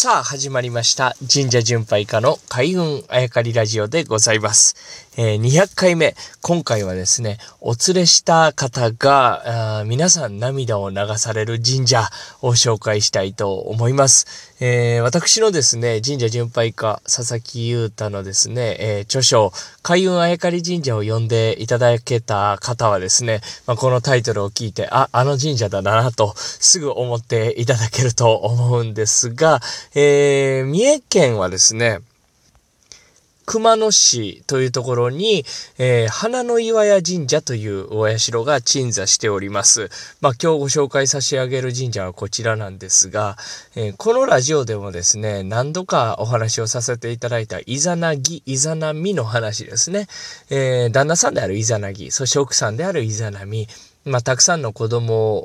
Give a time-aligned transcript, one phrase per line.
[0.00, 1.16] さあ、始まりました。
[1.28, 4.76] 神社巡拝家の開運あやかりラジオでございます。
[5.16, 6.14] えー、200回目。
[6.40, 12.08] 今回はですね、お連れした方が、皆さん涙を流される神社
[12.40, 14.54] を紹介したいと思います。
[14.60, 19.52] えー、私のですね、神社巡拝家、佐々木優太のですね、えー、著書、
[19.82, 32.00] 開運あやかり神社を読んでいただけた方はですね、まあ、このタイトルを聞いて、あ、あの神社だなと、すぐ思っていただけると思うんですが、ー、三重県はですね、
[33.48, 35.46] 熊野市というところに、
[35.78, 39.88] えー、花の岩屋神社というお社が鎮座しております。
[40.20, 43.38] まあ、今日ご紹介差し上げる神社はこちらなんですが、
[43.74, 50.08] えー、このラジオでもですね、何度かお話をさせていただいたイザナギ、イザナミの話ですね。
[50.50, 53.66] えー、旦那さんであるイザナギ、そして奥さんであるイザナミ、
[54.08, 55.38] まあ、たくさんの子供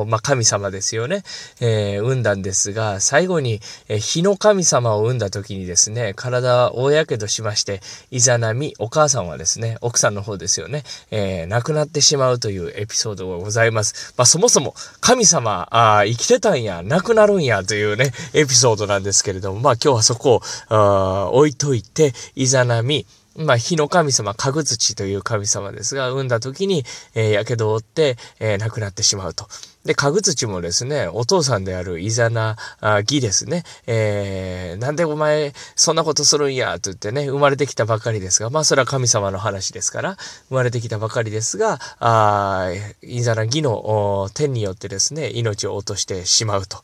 [0.00, 1.22] を、まあ、神様ですよね、
[1.60, 14.14] えー、産んだんですが、最後に、えー、火の神様を産んだ時にですね、体大やけどしまして、いざなみ、お母さんはですね、奥さんの方ですよね、えー、亡くなってしまうというエピソードがございます。
[14.16, 29.46] まあ、そもそも、神様、あ生きてたんや、亡くなるんやというね、エピソードなんですけれども、まあ、今日はそこを、置いといて、いざなみ、まあ、火の神様、かぐ土という神様ですが、産んだ時に、えー、やけどを負って、えー、亡くなってしまうと。
[29.84, 32.56] で、かぐ土もですね、お父さんであるイザナ
[33.04, 40.16] ギですね、えー、なんでお前、そんなことするんや、と言ってね、生まれてきたばかりですが、まあ、それは神様の話ですから、
[40.48, 42.70] 生まれてきたばかりですが、あ
[43.02, 46.78] イザナギの天によってですね、命を落としてしまうと。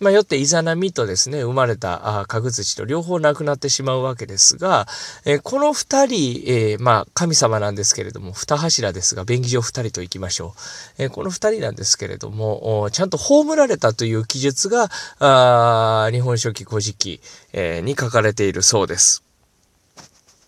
[0.00, 4.86] まあ、よってイザナミとですね、生まれたあ角土と両方亡くなってしまうわけですが、
[5.24, 10.54] えー、この二人、えー、まあ、神様なんですけれども、二柱ですが、便宜上二人と行きましょ
[10.98, 11.02] う。
[11.04, 17.20] えー、この二人なんですけれども、ちゃんと葬られたという記述が、あ日本書紀古事記、
[17.52, 19.22] えー、に書かれているそうです。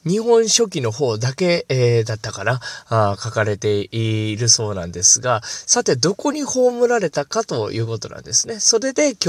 [0.06, 8.60] 日本書紀の方だけ、えー、だったかなあ、書かれているそうなんですが、さて、どこに葬られたかということなんですね。
[8.60, 9.28] それで今日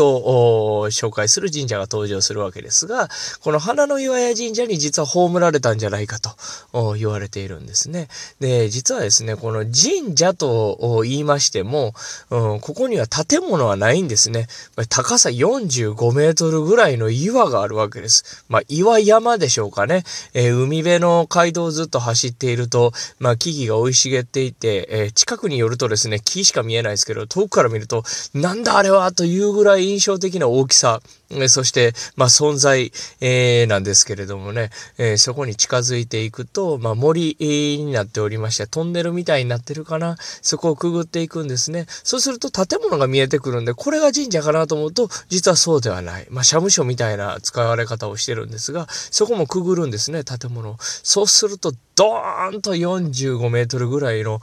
[1.02, 3.10] 紹介する神社が登場するわけですが、
[3.42, 8.08] この花の岩屋神社に実は葬られたんじゃないかと言われているんですね。
[8.40, 11.96] で、実はですね、この神社と言いましても、
[12.30, 14.48] うん、ここには建物はないんですね。
[14.90, 18.46] 高さ45メートルぐらいの岩があるわけです。
[18.48, 20.04] まあ、岩山でしょうかね。
[20.36, 41.86] えー海辺の街道をずっと走っていると、まあ、木々が生い茂っていて、えー、近くに寄るとですね、木しか見えないですけど、遠くから見ると、なんだあれはというぐらい印象的な大きさ、えそして、まあ、存在、えー、なんですけれどもね、えー、そこに近づいていくと、まあ、森になっておりまして、トンネルみたいになってるかな、そこをくぐっていくんですね。
[41.90, 46.28] そうすると建物が見えてくるんで、これが神社かなと思うと、実はそうではない。
[46.30, 50.57] まあ、社務所みたいな使われ方をしてるんですが、そこもくぐるんですね、建物。
[50.80, 54.40] そうすると、ドーンと45メートルぐらいの、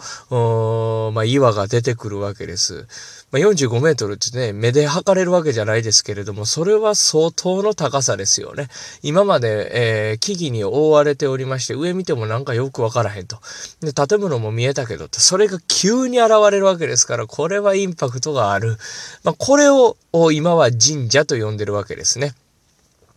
[1.15, 2.87] まあ、岩が出てくるわけです。
[3.31, 8.69] まあ、45メートルってね、目で測れるわけじゃないですけれども、それは相当の高さですよね。
[9.03, 13.39] 今まで、えー、木々に覆われておりまして、上見てもなんかよくわからへんと。
[13.81, 18.79] で、建物も見えたけど、それが急に現れるわけですから、これはインパクトがある。
[19.23, 19.97] まあ、これを
[20.33, 22.35] 今は神社と呼んでるわけですね。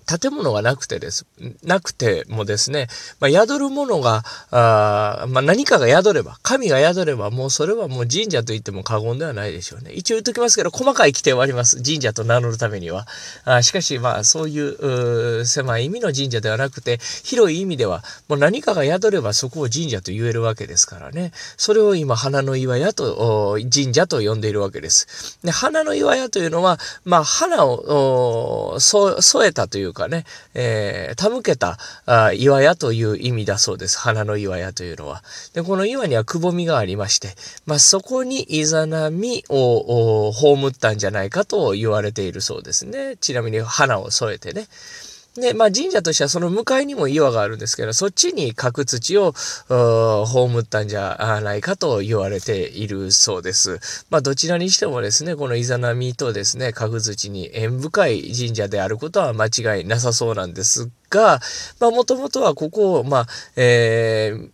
[0.08, 1.26] 建物がなくてです、
[1.64, 2.88] なくてもですね、
[3.20, 9.92] まあ、宿るものが、あまあ、何かが宿れば、神が宿れば、もうそれはもう神社と言っても過言ではないでしょうね。
[9.92, 11.84] 一応言っときますけど、細かい規定はあります。
[11.84, 13.06] 神社と名乗るためには。
[13.44, 21.34] あしかし、まあ、そういう狭い意味の神社ではなくて、広い意味では、もう何かが宿ればそこを神社と言えるわけですからね。
[21.58, 25.40] それを今、花の岩屋と、神社と呼んでいるわけです。
[25.44, 33.98] で、花の岩屋というのは、まあ、花を添えたというかかね、えー、手向けたあ岩屋という意味だそうです。
[33.98, 35.24] 花の岩屋というのは。
[35.54, 37.36] で、この岩にはくぼみがありまして、
[37.66, 43.18] まあ、そこにイザナミを葬ったんじゃないかと言われているそうですね。
[43.18, 44.68] ちなみに花を添えてね。
[45.40, 49.34] で、まあ神社としてはその向かいにも岩があるんですけど、そっちに角土を
[49.70, 54.06] 葬ったんじゃないかと言われているそうです。
[54.10, 61.40] まあどちらにしてもですね、このイザナミとですね、角土に縁深い神社であることは間違いなさそうなんですが、
[61.80, 64.50] まあもともとはここを、まあ、えー、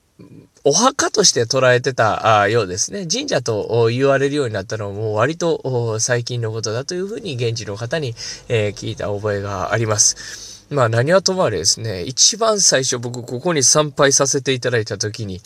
[0.65, 3.05] お墓として捉えてたようですね。
[3.05, 10.52] 神社と言われるようになったのはもう割と最近のことだというふうに現地の方に、聞いた覚えがあります。
[10.73, 15.41] まあ何はともあれですね、一番最初僕ここに参拝させていただいた時に、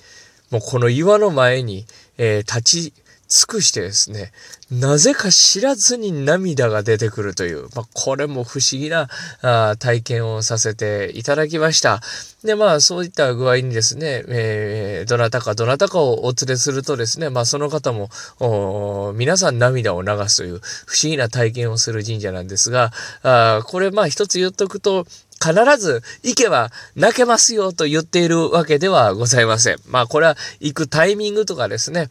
[0.50, 1.86] もうこの岩の前に、
[2.18, 2.94] えー、立ち、
[3.28, 4.32] 尽くしてですね、
[4.72, 9.08] なぜか知らずに涙が出てくるという、まあ、これも不思議な
[9.42, 12.02] あ体験をさせていただきました。
[12.44, 18.10] で、まあ、そういった具合にですね、えー、どなたかどなたかをお連れするとですね、まあ、その方も、
[19.16, 22.92] 皆さん涙を流すという不思議な体験をする神社なんですが、
[23.24, 25.06] あこれ、まあ、一つ言っとくと、
[25.40, 29.78] 必ず行けば泣けますよと言っているわけではございません。
[29.88, 32.10] まあこれは行くタイミングとかですね、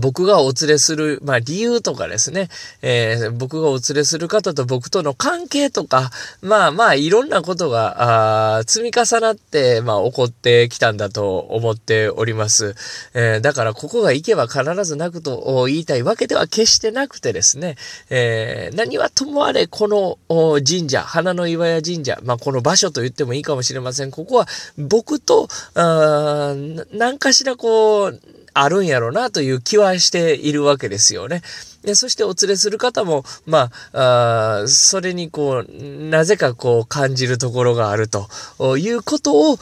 [0.00, 2.48] 僕がお連れする、まあ理由とかですね、
[2.82, 6.10] えー、僕がお連れする方と僕との関係とか、
[6.42, 12.74] まあまあいろんなことが、積み重なって、まあ起こってきたんだと思っております。
[13.14, 17.76] えー、だからここが行けば必ず泣くと言いたいわけでは決してなくてですね、
[18.10, 24.10] えー、何はともあれこの神社、花の岩屋神社、まあこの場所と言ってもいいかもしれません。
[24.10, 28.20] ここは僕と、何かしらこう、
[28.54, 31.42] あるんやろうなという気はしているわけですよね。
[31.84, 39.56] でそしてお連れする方も、まあ、あそれにこう、なぜかこう感じるところがあるということを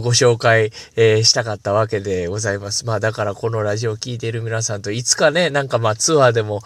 [0.00, 2.86] ご紹介、えー、したかったわけでございます。
[2.86, 6.62] まあだからこのラジオを聴いている皆さんといつかね、なんかまあツアーでも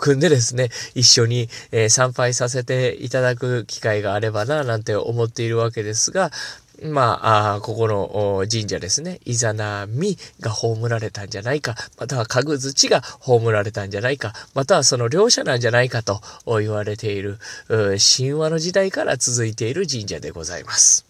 [0.00, 6.30] 組んでですね、一緒に、えー、参拝させていただく機会があればな、なんて思っているわけですが、
[6.82, 17.38] まあ、あここの神社ですね、イザナミが葬られたんじゃないか、または家具土が葬られたんじゃないか、またはその両者なんじゃないかと言われている、
[17.68, 21.07] 神話の時代から続いている神社でございます。